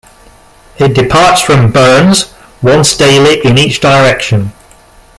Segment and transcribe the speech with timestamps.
[0.79, 4.51] It departs from Burns once daily in each direction.